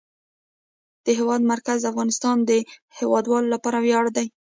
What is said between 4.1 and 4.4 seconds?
دی.